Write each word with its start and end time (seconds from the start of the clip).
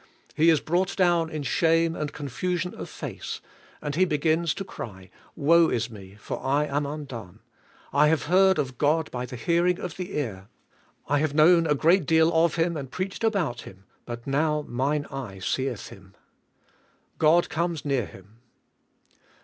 He 0.33 0.49
is 0.49 0.61
brought 0.61 0.95
down 0.95 1.29
in 1.29 1.43
shame 1.43 1.95
and 1.95 2.11
confu 2.11 2.57
sion 2.57 2.73
of 2.73 2.89
face, 2.89 3.39
and 3.83 3.93
he 3.93 4.03
begins 4.03 4.55
to 4.55 4.63
cry: 4.63 5.11
"Woe 5.35 5.69
is 5.69 5.91
me, 5.91 6.15
for 6.15 6.43
I 6.43 6.65
am 6.65 6.87
undone. 6.87 7.41
I 7.93 8.07
have 8.07 8.23
heard 8.23 8.57
of 8.57 8.79
God 8.79 9.11
by 9.11 9.27
the 9.27 9.35
hearing 9.35 9.79
of 9.79 9.97
the 9.97 10.17
ear; 10.17 10.47
I 11.07 11.19
have 11.19 11.35
known 11.35 11.67
a 11.67 11.75
great 11.75 12.07
deal 12.07 12.33
of 12.33 12.55
Him 12.55 12.75
and 12.75 12.89
preached 12.89 13.23
about 13.23 13.61
Him, 13.61 13.83
but 14.07 14.25
now 14.25 14.65
mine 14.67 15.05
eye 15.11 15.37
seeth 15.37 15.89
Him." 15.89 16.15
God 17.19 17.47
comes 17.47 17.85
near 17.85 18.07
him. 18.07 18.39